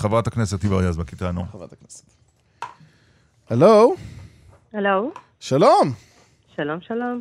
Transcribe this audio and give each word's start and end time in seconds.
חברת 0.00 0.26
הכנסת 0.26 0.62
היבה 0.62 0.84
יזבק 0.88 1.12
איתנו. 1.12 1.44
חברת 1.52 1.72
הכנסת. 1.72 2.04
הלו, 3.50 3.94
הלו, 4.74 5.10
שלום. 5.40 5.92
שלום 6.56 6.80
שלום. 6.80 7.20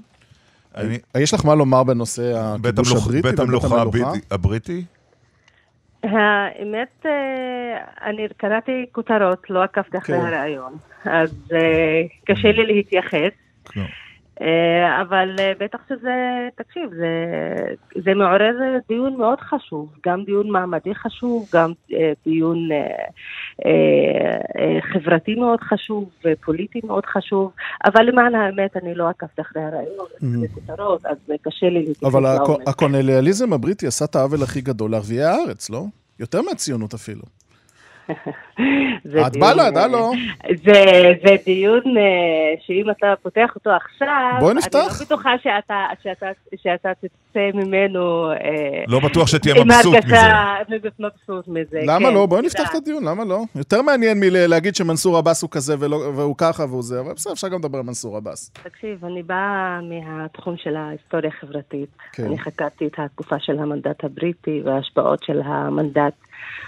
אני- 0.76 0.98
יש 1.18 1.34
לך 1.34 1.46
מה 1.46 1.56
לומר 1.56 1.84
בנושא 1.84 2.34
הכיבוש 2.38 2.92
הבריטי? 2.92 3.12
בית 3.22 3.26
ובית 3.26 3.40
המלוכה 3.40 3.82
הבריטי- 3.82 4.26
הבריטי? 4.32 4.86
האמת, 6.04 7.06
אה, 7.06 7.12
אני 8.10 8.28
קראתי 8.38 8.86
כותרות, 8.92 9.50
לא 9.50 9.64
עקבתי 9.64 9.98
אחרי 9.98 10.16
כן. 10.20 10.26
הרעיון, 10.26 10.74
אז 11.06 11.30
אה, 11.54 12.02
קשה 12.26 12.52
לי 12.52 12.66
להתייחס, 12.66 13.32
לא. 13.76 13.84
אבל 15.02 15.36
אה, 15.40 15.52
בטח 15.60 15.80
שזה, 15.90 16.48
תקשיב, 16.56 16.90
זה, 16.90 17.08
זה 18.04 18.14
מעורר 18.14 18.56
דיון 18.88 19.18
מאוד 19.18 19.40
חשוב, 19.40 19.90
גם 20.06 20.24
דיון 20.24 20.50
מעמדי 20.50 20.96
חשוב, 20.96 21.50
גם 21.54 21.72
אה, 21.94 22.12
דיון 22.26 22.72
אה, 22.72 22.78
אה, 23.66 24.38
אה, 24.62 24.82
חברתי 24.94 25.36
מאוד 25.36 25.60
חשוב 25.62 26.10
ופוליטי 26.26 26.82
מאוד 26.84 27.06
חשוב, 27.06 27.52
אבל 27.86 28.06
למען 28.06 28.36
האמת 28.36 28.78
אני 28.78 28.96
לא 28.96 29.10
עקבתי 29.10 29.42
אחרי 29.42 29.62
הרעיון, 29.62 30.06
אחרי 30.18 30.48
כותרות, 30.54 31.06
אז 31.06 31.18
אה, 31.32 31.36
קשה 31.42 31.70
לי 31.70 31.86
להתייחס 31.86 32.04
אבל. 32.04 32.26
הקולוניאליזם 32.68 33.54
הבריטי 33.54 33.88
עשה 33.88 34.06
את 34.06 34.16
העוול 34.16 34.44
הכי 34.44 34.62
גדול 34.62 34.92
לערביי 34.92 35.24
הארץ, 35.24 35.70
לא? 35.70 35.84
יותר 36.20 36.42
מהציונות 36.42 36.94
אפילו. 36.94 37.39
זה 39.04 39.28
את 39.28 39.38
בל"ד, 39.38 39.78
אה, 39.78 39.84
הלו. 39.84 40.12
זה, 40.64 40.84
זה 41.26 41.36
דיון 41.46 41.82
אה, 41.98 42.04
שאם 42.66 42.90
אתה 42.90 43.14
פותח 43.24 43.52
אותו 43.56 43.70
עכשיו, 43.70 44.08
בואי 44.40 44.52
אני 44.52 44.58
נפתח. 44.60 44.78
לא 45.00 45.06
בטוחה 45.06 45.30
שאתה, 45.44 45.76
שאתה, 46.04 46.26
שאתה 46.56 46.90
תצא 47.02 47.40
ממנו... 47.54 48.32
אה, 48.32 48.36
לא 48.88 49.00
בטוח 49.00 49.28
שתהיה 49.28 49.56
מבסוט 49.64 49.96
מזה. 49.96 50.22
הרגשה 50.22 50.56
מבסוט 50.70 51.48
מזה. 51.48 51.80
למה 51.84 52.08
כן, 52.10 52.14
לא? 52.14 52.26
בואי 52.26 52.42
נפתח 52.42 52.70
את. 52.72 52.76
הדיון, 52.76 53.04
למה 53.06 53.26
לא? 53.26 53.42
יותר 53.56 53.82
מעניין 53.82 54.20
מלהגיד 54.20 54.76
שמנסור 54.76 55.18
עבאס 55.18 55.42
הוא 55.42 55.50
כזה 55.50 55.76
ולא- 55.80 56.12
והוא 56.16 56.36
ככה 56.38 56.64
והוא 56.66 56.84
זה, 56.84 57.00
אבל 57.00 57.14
בסדר, 57.14 57.34
אפשר 57.34 57.48
גם 57.48 57.60
לדבר 57.60 57.78
על 57.78 57.84
מנסור 57.84 58.18
עבאס. 58.18 58.50
תקשיב, 58.64 59.06
אני 59.06 59.24
באה 59.24 59.80
מהתחום 59.82 60.56
של 60.58 60.76
ההיסטוריה 60.76 61.32
החברתית. 61.38 61.90
כן. 62.14 62.24
אני 62.26 62.40
חקרתי 62.40 62.88
את 62.88 62.94
התקופה 62.98 63.36
של 63.40 63.60
המנדט 63.60 64.04
הבריטי 64.04 64.62
וההשפעות 64.66 65.24
של 65.24 65.42
המנדט 65.46 66.14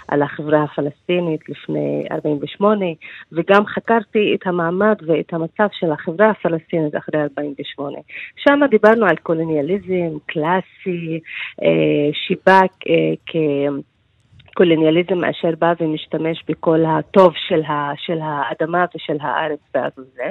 על 0.08 0.22
החברה 0.22 0.62
הפלסטינית 0.62 1.48
לפני 1.48 2.06
48, 2.10 2.86
וגם 3.32 3.66
חקרתי 3.66 4.34
את 4.34 4.46
המעמד 4.46 4.96
ואת 5.06 5.32
המצב 5.32 5.66
של 5.72 5.92
החברה 5.92 6.30
הפלסטינית 6.30 6.96
אחרי 6.96 7.22
48. 7.22 7.98
שם 8.36 8.60
דיברנו 8.70 9.06
על 9.06 9.16
קולוניאליזם 9.16 10.18
קלאסי, 10.26 11.20
אה, 11.62 12.10
שבא 12.12 12.60
אה, 12.60 13.14
כ... 13.26 13.36
קולוניאליזם 14.54 15.24
אשר 15.24 15.50
בא 15.58 15.72
ומשתמש 15.80 16.44
בכל 16.48 16.84
הטוב 16.84 17.32
של, 17.48 17.62
ה, 17.62 17.92
של 17.96 18.18
האדמה 18.22 18.84
ושל 18.96 19.16
הארץ 19.20 19.60
ואז 19.74 19.92
זה. 19.96 20.30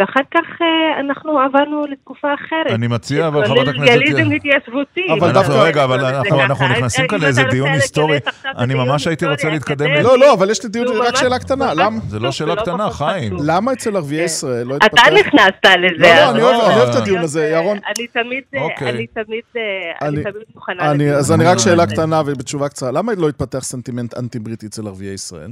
ואחר 0.00 0.20
כך 0.34 0.62
אה, 0.62 0.66
אנחנו 1.00 1.38
עברנו 1.40 1.84
לתקופה 1.90 2.28
אחרת. 2.34 2.70
אני 2.74 2.86
מציע, 2.86 3.26
אבל 3.28 3.44
חברת 3.46 3.68
הכנסת... 3.68 3.76
קולוניאליזם 3.76 4.30
התיישבותי. 4.32 5.06
אבל 5.18 5.28
אנחנו, 5.28 5.52
דווקא- 5.54 5.62
רגע, 5.68 5.84
אבל 5.84 6.00
זה 6.00 6.08
אנחנו. 6.08 6.40
אנחנו 6.40 6.68
נכנסים 6.68 7.06
כאן 7.08 7.18
אתה 7.18 7.24
לאיזה 7.26 7.42
דיון 7.50 7.68
היסטורי. 7.68 8.18
אני 8.58 8.74
ממש 8.74 9.06
הייתי 9.06 9.26
רוצה 9.26 9.48
להתקדם. 9.50 9.86
לא, 10.02 10.18
לא, 10.18 10.32
אבל 10.34 10.50
יש 10.50 10.62
לי 10.62 10.68
דיון, 10.68 10.86
רק 10.96 11.16
שאלה 11.16 11.38
קטנה. 11.38 11.74
למה- 11.74 12.00
זה 12.08 12.18
לא 12.18 12.32
שאלה 12.32 12.52
ולא 12.52 12.60
קטנה, 12.62 12.90
חיים. 12.90 13.36
למה 13.44 13.72
אצל 13.72 13.96
ערביי 13.96 14.24
ישראל 14.24 14.66
לא 14.66 14.76
אתה 14.76 14.86
התפתח... 14.86 15.02
נכנסת 15.08 15.64
לזה. 15.78 16.02
לא, 16.02 16.08
לא, 16.08 16.30
אני 16.30 16.42
אוהב- 16.42 16.88
את 16.88 16.94
הדיון 16.94 17.18
הזה, 17.22 17.48
ירון. 17.48 17.78
אני 17.96 18.06
תמיד, 18.06 18.42
אה, 18.54 18.62
אוקיי. 18.62 18.90
אני 18.90 19.06
תמיד, 19.06 19.42
אה, 19.56 19.62
אני- 20.08 20.16
אני 20.16 20.32
תמיד 20.32 20.44
מוכנה. 20.54 20.92
אז 21.18 21.32
אני 21.32 21.44
רק. 21.44 21.58
שאלה 21.58 21.86
קטנה 21.86 22.22
ובתשובה 22.26 22.68
קצרה. 22.68 22.90
למה 22.92 23.12
לא 23.18 23.28
התפתח 23.28 23.58
סנטימנט 23.64 24.18
אנטי-בריטי 24.18 24.66
אצל 24.66 24.86
ערביי 24.86 25.08
ישראל? 25.14 25.50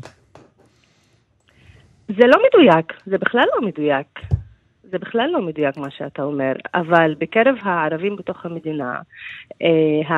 זה 2.09 2.27
לא 2.27 2.39
מדויק, 2.47 2.93
זה 3.07 3.19
בכלל 3.19 3.45
לא 3.55 3.69
מדויק. 3.69 4.34
זה 4.95 4.99
בכלל 4.99 5.31
לא 5.33 5.41
מדויק 5.41 5.77
מה 5.77 5.91
שאתה 5.91 6.23
אומר, 6.23 6.53
אבל 6.75 7.15
בקרב 7.19 7.55
הערבים 7.63 8.17
בתוך 8.17 8.47
המדינה, 8.47 9.01
אה, 9.63 10.17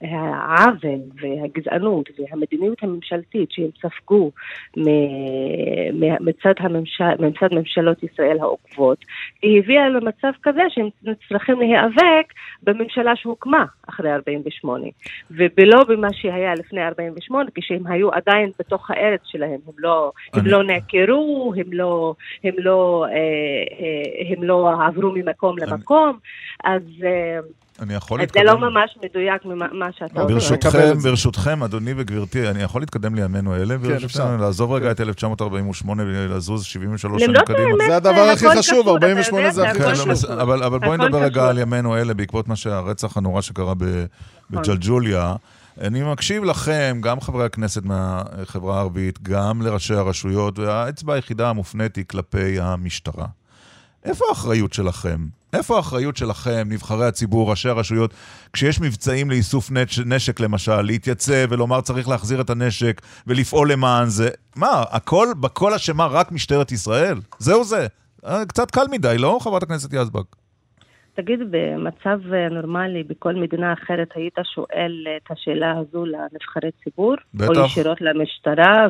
העוול 0.00 1.00
והגזענות 1.20 2.10
והמדיניות 2.18 2.82
הממשלתית 2.82 3.50
שהם 3.52 3.68
ספגו 3.82 4.30
מצד, 6.20 6.52
הממשל, 6.58 7.14
מצד 7.18 7.48
ממשלות 7.52 8.02
ישראל 8.02 8.38
העוקבות, 8.40 9.04
היא 9.42 9.58
הביאה 9.58 9.88
למצב 9.88 10.30
כזה 10.42 10.62
שהם 10.68 10.88
צריכים 11.28 11.58
להיאבק 11.60 12.32
בממשלה 12.62 13.16
שהוקמה 13.16 13.64
אחרי 13.88 14.14
48, 14.14 14.86
ולא 15.30 15.84
במה 15.88 16.08
שהיה 16.12 16.54
לפני 16.54 16.86
48, 16.86 17.50
כשהם 17.54 17.86
היו 17.86 18.12
עדיין 18.12 18.50
בתוך 18.58 18.90
הארץ 18.90 19.20
שלהם, 19.24 19.60
הם 19.66 19.74
לא, 19.78 20.12
הם 20.34 20.46
לא 20.46 20.62
נעקרו, 20.62 21.54
הם 21.56 21.72
לא, 21.72 22.14
הם 22.44 22.54
לא, 22.58 23.06
אה, 23.08 23.14
אה, 23.80 24.03
הם 24.36 24.42
לא 24.42 24.70
עברו 24.88 25.12
ממקום 25.14 25.58
למקום, 25.58 26.18
אז, 26.64 26.82
אה, 27.04 27.38
אני 27.80 27.94
יכול 27.94 28.20
אז 28.20 28.28
זה 28.34 28.40
להתקדם? 28.40 28.60
לא 28.62 28.70
ממש 28.70 28.98
מדויק 29.04 29.44
ממה 29.44 29.66
מה 29.72 29.86
שאתה 29.98 30.20
אומר. 30.22 30.34
ברשותכם. 30.34 30.98
ברשותכם, 31.02 31.62
אדוני 31.62 31.94
וגברתי, 31.96 32.48
אני 32.48 32.62
יכול 32.62 32.82
להתקדם 32.82 33.14
לימינו 33.14 33.56
אלה? 33.56 33.74
אפשר. 33.74 33.88
ברשותכם, 33.88 34.40
לעזוב 34.40 34.72
רגע 34.72 34.90
את 34.90 35.00
1948 35.00 36.02
ולזוז 36.06 36.64
73 36.64 37.22
שנים 37.22 37.34
למרות 37.34 37.48
קדימה. 37.48 37.84
זה 37.88 37.96
הדבר 37.96 38.20
הכי 38.32 38.48
חשוב, 38.48 38.58
קשור, 38.58 38.90
48 38.90 39.46
אתה 39.46 39.50
זה 39.54 39.70
הכי 39.70 39.78
כן, 39.78 39.90
חשוב. 39.94 40.08
לא, 40.30 40.42
אבל 40.42 40.62
אבל 40.62 40.78
בואי 40.78 40.98
נדבר 40.98 41.22
רגע. 41.22 41.48
על 41.48 41.58
ימינו 41.58 41.96
אלה, 41.96 42.14
בעקבות 42.14 42.48
מה 42.48 42.56
שהרצח 42.56 43.16
הנורא 43.16 43.40
שקרה 43.40 43.74
ב- 43.78 44.04
בג'לג'וליה. 44.50 45.34
אני 45.80 46.02
מקשיב 46.12 46.44
לכם, 46.44 46.98
גם 47.00 47.20
חברי 47.20 47.44
הכנסת 47.44 47.82
מהחברה 47.84 48.76
הערבית, 48.76 49.22
גם 49.22 49.62
לראשי 49.62 49.94
הרשויות, 49.94 50.58
והאצבע 50.58 51.14
היחידה 51.14 51.50
המופנית 51.50 51.96
היא 51.96 52.04
כלפי 52.08 52.60
המשטרה. 52.60 53.26
איפה 54.04 54.24
האחריות 54.28 54.72
שלכם? 54.72 55.26
איפה 55.52 55.76
האחריות 55.76 56.16
שלכם, 56.16 56.66
נבחרי 56.70 57.06
הציבור, 57.06 57.50
ראשי 57.50 57.68
הרשויות, 57.68 58.14
כשיש 58.52 58.80
מבצעים 58.80 59.30
לאיסוף 59.30 59.70
נש- 59.70 59.98
נשק 59.98 60.40
למשל, 60.40 60.82
להתייצב 60.82 61.46
ולומר 61.50 61.80
צריך 61.80 62.08
להחזיר 62.08 62.40
את 62.40 62.50
הנשק 62.50 63.00
ולפעול 63.26 63.72
למען 63.72 64.08
זה? 64.08 64.28
מה, 64.56 64.84
הכל, 64.90 65.28
בכל 65.40 65.74
אשמה 65.74 66.06
רק 66.06 66.32
משטרת 66.32 66.72
ישראל? 66.72 67.20
זהו 67.38 67.64
זה. 67.64 67.86
אה, 68.26 68.46
קצת 68.46 68.70
קל 68.70 68.84
מדי, 68.90 69.18
לא, 69.18 69.38
חברת 69.42 69.62
הכנסת 69.62 69.88
יזבק? 69.92 70.24
תגיד, 71.14 71.40
במצב 71.50 72.32
אה, 72.32 72.48
נורמלי 72.48 73.02
בכל 73.02 73.34
מדינה 73.34 73.72
אחרת 73.72 74.08
היית 74.14 74.38
שואל 74.54 75.06
את 75.16 75.30
השאלה 75.30 75.74
הזו 75.78 76.04
לנבחרי 76.04 76.70
ציבור? 76.84 77.14
בטח. 77.34 77.48
או 77.48 77.64
ישירות 77.64 78.00
למשטרה 78.00 78.86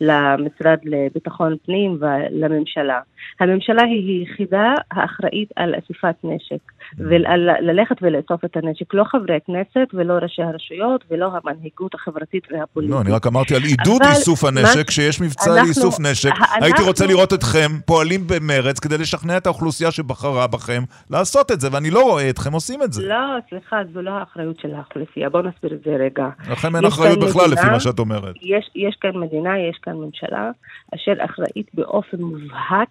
ולמשרד 0.00 0.78
לביטחון 0.84 1.56
פנים 1.66 1.98
ולממשלה. 2.00 3.00
הממשלה 3.40 3.82
היא 3.82 4.20
היחידה 4.20 4.74
האחראית 4.90 5.48
על 5.56 5.74
אסיפת 5.78 6.14
נשק, 6.24 6.72
וללכת 6.98 7.96
ולאסוף 8.02 8.44
את 8.44 8.56
הנשק. 8.56 8.94
לא 8.94 9.04
חברי 9.04 9.38
כנסת 9.46 9.94
ולא 9.94 10.12
ראשי 10.12 10.42
הרשויות 10.42 11.04
ולא 11.10 11.30
המנהיגות 11.32 11.94
החברתית 11.94 12.46
והפוליטית. 12.50 12.94
לא, 12.94 13.00
אני 13.00 13.10
רק 13.10 13.26
אמרתי 13.26 13.54
על 13.54 13.62
עידוד 13.62 14.02
איסוף 14.10 14.44
הנשק, 14.44 14.88
כשיש 14.88 15.20
מבצע 15.20 15.62
לאיסוף 15.62 16.00
נשק. 16.00 16.30
הייתי 16.62 16.82
רוצה 16.82 17.06
לראות 17.06 17.32
אתכם 17.32 17.68
פועלים 17.86 18.20
במרץ 18.26 18.78
כדי 18.78 18.98
לשכנע 18.98 19.36
את 19.36 19.46
האוכלוסייה 19.46 19.90
שבחרה 19.90 20.46
בכם 20.46 20.82
לעשות 21.10 21.37
את 21.50 21.60
זה, 21.60 21.68
ואני 21.72 21.90
לא 21.90 22.02
רואה 22.02 22.30
אתכם 22.30 22.52
עושים 22.52 22.82
את 22.82 22.92
זה. 22.92 23.08
לא, 23.08 23.16
סליחה, 23.50 23.76
זו 23.94 24.02
לא 24.02 24.10
האחריות 24.10 24.60
של 24.60 24.74
האוכלוסייה. 24.74 25.28
בואו 25.30 25.42
נסביר 25.42 25.72
את 25.72 25.82
זה 25.84 25.90
רגע. 25.96 26.28
לכם 26.50 26.76
אין 26.76 26.84
אחריות 26.84 27.18
בכלל, 27.18 27.42
מדינה- 27.46 27.62
לפי 27.62 27.70
מה 27.72 27.80
שאת 27.80 27.98
אומרת. 27.98 28.34
יש, 28.42 28.70
יש 28.74 28.96
כאן 29.00 29.10
מדינה, 29.20 29.58
יש 29.58 29.78
כאן 29.82 29.92
ממשלה, 29.96 30.50
אשר 30.94 31.12
אחראית 31.24 31.70
באופן 31.74 32.16
מובהק 32.20 32.88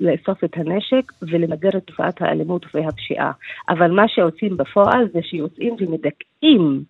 לאסוף 0.00 0.44
את 0.44 0.56
הנשק 0.56 1.12
ולמגר 1.22 1.70
את 1.76 1.84
תופעת 1.86 2.22
האלימות 2.22 2.66
והפשיעה. 2.74 3.32
אבל 3.68 3.90
מה 3.90 4.04
שעושים 4.08 4.56
בפועל 4.56 5.04
זה 5.14 5.20
שיוצאים 5.22 5.76
ומדכאים, 5.80 6.31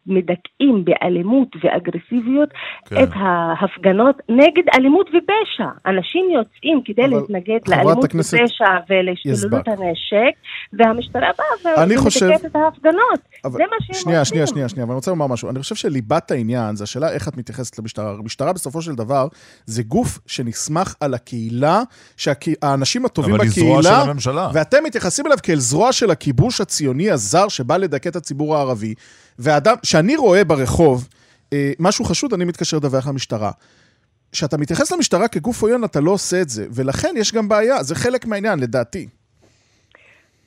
מדכאים 0.06 0.84
באלימות 0.84 1.48
ואגרסיביות 1.64 2.48
כן. 2.86 3.02
את 3.02 3.08
ההפגנות 3.14 4.16
נגד 4.28 4.62
אלימות 4.74 5.08
ופשע. 5.08 5.68
אנשים 5.86 6.24
יוצאים 6.34 6.80
כדי 6.84 7.04
אבל 7.04 7.10
להתנגד 7.16 7.58
לאלימות 7.68 8.04
הכנסת 8.04 8.38
ופשע 8.44 8.64
ולהשתוללות 8.90 9.16
יזבק. 9.26 9.68
הנשק, 9.68 10.34
והמשטרה 10.72 11.28
באה 11.64 11.82
אני 11.84 11.96
חושב- 11.96 12.26
ומדכאת 12.26 12.44
את 12.44 12.56
ההפגנות. 12.56 13.20
אבל- 13.44 13.52
זה 13.58 13.64
מה 13.70 13.76
שהם 13.80 13.94
שנייה, 13.94 14.18
עושים. 14.20 14.30
שנייה, 14.34 14.46
שנייה, 14.46 14.68
שנייה, 14.68 14.84
אבל 14.84 14.92
אני 14.92 14.96
רוצה 14.96 15.10
לומר 15.10 15.26
משהו. 15.26 15.50
אני 15.50 15.58
חושב 15.58 15.74
שליבת 15.74 16.30
העניין 16.30 16.76
זה 16.76 16.84
השאלה 16.84 17.12
איך 17.12 17.28
את 17.28 17.36
מתייחסת 17.36 17.78
למשטרה. 17.78 18.10
המשטרה 18.18 18.52
בסופו 18.52 18.82
של 18.82 18.94
דבר 18.94 19.26
זה 19.66 19.82
גוף 19.82 20.18
שנסמך 20.26 20.94
על 21.00 21.14
הקהילה, 21.14 21.82
שהאנשים 22.16 23.04
הטובים 23.04 23.34
אבל 23.34 23.44
היא 23.44 23.50
בקהילה, 23.50 23.82
זרוע 23.82 24.04
של 24.04 24.10
הממשלה. 24.10 24.48
ואתם 24.54 24.78
מתייחסים 24.84 25.26
אליו 25.26 25.38
כאל 25.42 25.56
זרוע 25.58 25.92
של 25.92 26.10
הכיבוש 26.10 26.60
הציוני 26.60 27.10
הזר 27.10 27.48
שבא 27.48 27.76
לדכא 27.76 28.08
את 28.08 28.16
הציבור 28.16 28.56
הערבי, 28.56 28.94
ואדם, 29.38 29.76
שאני 29.82 30.16
רואה 30.16 30.44
ברחוב 30.44 31.08
אה, 31.52 31.72
משהו 31.78 32.04
חשוד, 32.04 32.32
אני 32.32 32.44
מתקשר 32.44 32.76
לדווח 32.76 33.08
למשטרה. 33.08 33.50
כשאתה 34.32 34.56
מתייחס 34.56 34.92
למשטרה 34.92 35.28
כגוף 35.28 35.62
עוין, 35.62 35.84
אתה 35.84 36.00
לא 36.00 36.10
עושה 36.10 36.40
את 36.40 36.48
זה, 36.48 36.66
ולכן 36.74 37.14
יש 37.16 37.32
גם 37.32 37.48
בעיה, 37.48 37.82
זה 37.82 37.94
חלק 37.94 38.26
מהעניין, 38.26 38.58
לדעתי. 38.58 39.08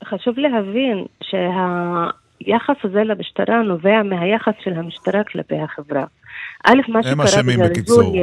חשוב 0.04 0.36
להבין 0.38 1.06
שהיחס 1.24 2.76
הזה 2.84 3.04
למשטרה 3.04 3.62
נובע 3.62 4.04
מהיחס 4.04 4.54
של 4.64 4.74
המשטרה 4.74 5.24
כלפי 5.24 5.56
החברה. 5.56 6.06
א', 6.64 6.78
מה 6.88 7.04
שקרה 7.04 7.26
אשמים 7.26 7.60
בקיצור. 7.60 8.16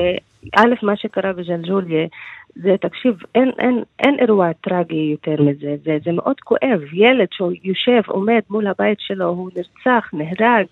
א', 0.56 0.74
מה 0.82 0.96
שקרה 0.96 1.32
בג'לג'וליה, 1.32 2.06
זה, 2.54 2.74
תקשיב, 2.80 3.14
אין, 3.34 3.50
אין, 3.58 3.82
אין 3.98 4.16
אירוע 4.20 4.52
טרגי 4.52 5.16
יותר 5.20 5.42
מזה, 5.42 5.76
זה, 5.84 5.98
זה 6.04 6.12
מאוד 6.12 6.40
כואב. 6.40 6.80
ילד 6.92 7.28
שהוא 7.32 7.52
יושב, 7.64 8.00
עומד 8.06 8.40
מול 8.50 8.66
הבית 8.66 9.00
שלו, 9.00 9.24
הוא 9.24 9.50
נרצח, 9.56 10.10
נהרג 10.12 10.66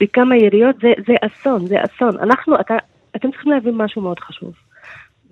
בכמה 0.00 0.36
יריות, 0.36 0.76
זה, 0.82 0.92
זה 1.06 1.14
אסון, 1.20 1.66
זה 1.66 1.76
אסון. 1.84 2.18
אנחנו, 2.18 2.60
אתה, 2.60 2.76
אתם 3.16 3.30
צריכים 3.30 3.52
להבין 3.52 3.74
משהו 3.76 4.02
מאוד 4.02 4.20
חשוב. 4.20 4.54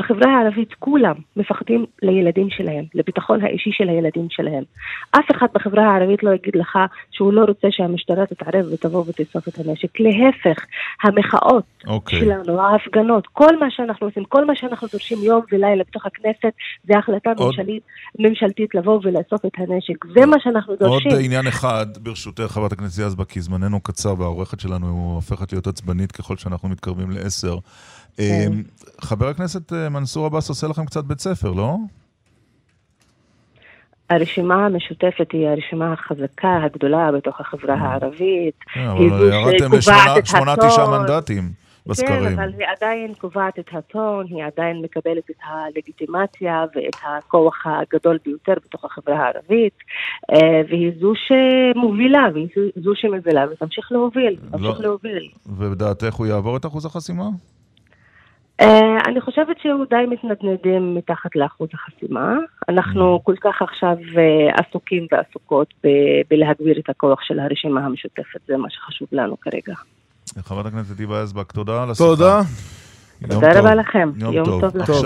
בחברה 0.01 0.31
הערבית 0.39 0.75
כולם 0.79 1.15
מפחדים 1.37 1.87
לילדים 2.03 2.49
שלהם, 2.51 2.85
לביטחון 2.95 3.45
האישי 3.45 3.71
של 3.73 3.89
הילדים 3.89 4.27
שלהם. 4.31 4.65
אף 5.11 5.25
אחד 5.37 5.47
בחברה 5.55 5.85
הערבית 5.85 6.23
לא 6.23 6.31
יגיד 6.35 6.57
לך 6.57 6.79
שהוא 7.11 7.33
לא 7.33 7.45
רוצה 7.45 7.69
שהמשטרה 7.71 8.27
תתערב 8.27 8.65
ותבוא 8.73 9.05
ותאסוף 9.09 9.49
את 9.49 9.59
הנשק. 9.59 10.01
להפך, 10.01 10.65
המחאות 11.03 11.65
אוקיי. 11.87 12.21
שלנו, 12.21 12.61
ההפגנות, 12.61 13.27
כל 13.27 13.59
מה 13.61 13.67
שאנחנו 13.71 14.07
עושים, 14.07 14.25
כל 14.25 14.45
מה 14.45 14.57
שאנחנו 14.57 14.89
דורשים 14.93 15.19
יום 15.23 15.41
ולילה 15.53 15.85
בתוך 15.89 16.07
הכנסת, 16.07 16.53
זה 16.85 16.99
החלטה 16.99 17.31
עוד- 17.37 17.47
ממשלית, 17.47 17.83
ממשלתית 18.19 18.75
לבוא 18.75 19.01
ולאסוף 19.03 19.45
את 19.47 19.53
הנשק. 19.59 20.05
זה 20.15 20.27
מה 20.27 20.37
שאנחנו 20.41 20.73
עוד 20.73 20.79
דורשים. 20.79 21.13
עניין 21.25 21.47
אחד, 21.47 21.87
ברשותך, 22.03 22.43
חברת 22.43 22.73
הכנסת 22.73 23.03
יזבק, 23.07 23.29
כי 23.29 23.41
זמננו 23.41 23.81
קצר 23.81 24.15
והעורכת 24.19 24.61
שלנו 24.61 25.13
הופכת 25.15 25.53
להיות 25.53 25.67
עצבנית 25.67 26.13
ככל 26.13 26.37
שאנחנו 26.37 26.69
מתקרבים 26.69 27.11
לעשר. 27.11 27.57
כן. 28.17 28.23
אה, 28.23 28.47
חבר 29.01 29.29
הכנסת 29.29 29.73
אה, 29.95 30.01
מנסור 30.01 30.27
עבאס 30.27 30.49
עושה 30.49 30.67
לכם 30.69 30.85
קצת 30.85 31.05
בית 31.05 31.21
ספר, 31.21 31.53
לא? 31.53 31.77
הרשימה 34.11 34.67
המשותפת 34.67 35.33
היא 35.33 35.49
הרשימה 35.49 35.93
החזקה, 35.93 36.59
הגדולה 36.65 37.13
בתוך 37.13 37.41
החברה 37.41 37.75
הערבית. 37.75 38.55
כן, 38.75 38.81
היא 38.81 39.11
אבל 39.11 39.33
ירדתם 39.33 39.57
שקובעת 39.59 39.79
לשמונה- 39.79 40.19
את 40.19 40.27
שמונה, 40.27 40.53
הטון. 40.53 40.69
תשעה 40.69 40.99
מנדטים 40.99 41.43
כן, 41.43 41.91
בסקרים. 41.91 42.39
אבל 42.39 42.49
היא 42.59 42.67
עדיין 42.77 43.15
קובעת 43.15 43.59
את 43.59 43.69
הטון, 43.73 44.27
היא 44.29 44.45
עדיין 44.45 44.83
מקבלת 44.83 45.31
את 45.31 45.37
הלגיטימציה 45.45 46.65
ואת 46.77 46.95
הכוח 47.03 47.65
הגדול 47.67 48.19
ביותר 48.25 48.55
בתוך 48.65 48.85
החברה 48.85 49.17
הערבית, 49.17 49.75
אה, 50.33 50.37
והיא 50.69 50.93
זו 51.01 51.13
שמובילה, 51.15 52.27
והיא 52.35 52.49
זו- 52.85 52.93
שמובילה, 52.95 53.45
ותמשיך 53.53 53.93
להוביל, 53.93 54.37
תמשיך 54.51 54.61
לא. 54.81 54.83
להוביל. 54.83 55.29
ובדעתך 55.47 56.15
הוא 56.15 56.27
יעבור 56.27 56.57
את 56.57 56.67
אחוז 56.67 56.85
החסימה? 56.87 57.25
אה, 58.61 58.99
אני 59.07 59.21
חושבת 59.21 59.57
שהוא 59.63 59.85
די 59.91 60.07
מתנדנדים 60.09 60.95
מתחת 60.95 61.37
לאחוז 61.37 61.69
החסימה. 61.75 62.35
אנחנו 62.69 63.21
כל 63.25 63.35
כך 63.41 63.63
עכשיו 63.63 63.97
אה, 64.19 64.65
עסוקים 64.65 65.07
ועסוקות 65.13 65.75
ב- 65.85 66.21
בלהגביר 66.31 66.79
את 66.79 66.89
הכוח 66.91 67.19
של 67.23 67.41
הרשימה 67.41 67.87
המשותפת, 67.87 68.41
זה 68.49 68.57
מה 68.57 68.71
שחשוב 68.71 69.09
לנו 69.13 69.37
כרגע. 69.41 69.75
חברת 70.39 70.67
הכנסת 70.67 70.99
היבה 70.99 71.23
יזבק, 71.23 71.53
תודה 71.53 71.83
על 71.83 71.91
השיחה. 71.91 72.09
תודה. 72.09 72.41
תודה. 73.29 73.61
רבה 73.61 73.75
לכם. 73.75 74.11
יום 74.17 74.35
יום 74.35 74.45
טוב. 74.47 74.61
טוב 74.87 75.05